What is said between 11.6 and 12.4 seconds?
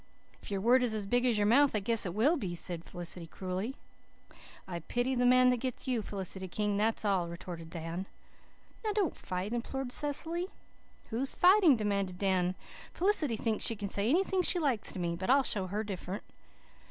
demanded